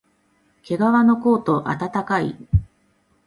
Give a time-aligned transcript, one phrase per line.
[0.63, 2.35] けがわのコート、あたたかい